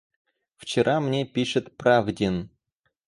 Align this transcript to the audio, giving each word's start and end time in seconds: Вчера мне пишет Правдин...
Вчера 0.57 0.99
мне 0.99 1.25
пишет 1.25 1.77
Правдин... 1.77 2.49